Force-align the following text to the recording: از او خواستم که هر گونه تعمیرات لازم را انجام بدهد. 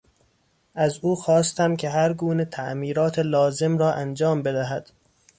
از 0.75 0.99
او 1.01 1.15
خواستم 1.15 1.75
که 1.75 1.89
هر 1.89 2.13
گونه 2.13 2.45
تعمیرات 2.45 3.19
لازم 3.19 3.77
را 3.77 3.93
انجام 3.93 4.41
بدهد. 4.41 4.89